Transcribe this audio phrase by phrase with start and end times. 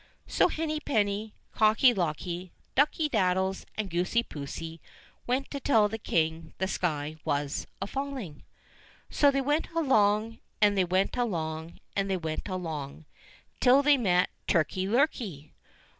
[0.25, 4.79] So Henny penny, Cocky locky, Ducky daddies, and Goosey poosey
[5.27, 8.41] went to tell the King the sky was a falling.
[9.11, 13.05] So they went along, and they went along, and they went along,
[13.59, 15.51] till they met Turkey lurkey.